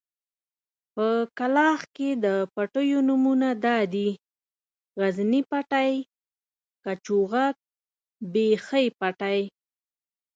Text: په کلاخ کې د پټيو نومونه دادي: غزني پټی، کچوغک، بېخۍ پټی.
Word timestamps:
په 0.93 1.07
کلاخ 1.37 1.79
کې 1.95 2.09
د 2.25 2.25
پټيو 2.53 2.99
نومونه 3.07 3.49
دادي: 3.65 4.09
غزني 4.99 5.41
پټی، 5.51 5.93
کچوغک، 6.83 7.55
بېخۍ 8.33 8.87
پټی. 8.99 9.39